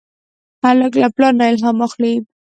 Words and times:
هلک 0.63 0.93
له 1.01 1.07
پلار 1.15 1.33
نه 1.39 1.45
الهام 1.51 1.77
اخلي. 1.87 2.13